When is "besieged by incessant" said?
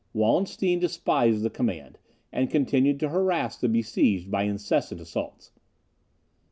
3.69-4.99